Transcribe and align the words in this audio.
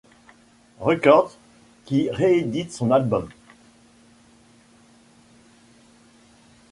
Records, 0.79 1.37
qui 1.85 2.09
réédite 2.09 2.71
son 2.71 2.89
album. 2.89 3.29